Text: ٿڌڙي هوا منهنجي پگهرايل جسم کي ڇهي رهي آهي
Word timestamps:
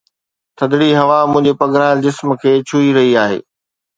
ٿڌڙي 0.57 0.91
هوا 0.99 1.19
منهنجي 1.33 1.53
پگهرايل 1.59 1.99
جسم 2.07 2.27
کي 2.45 2.53
ڇهي 2.71 2.89
رهي 2.97 3.13
آهي 3.27 3.39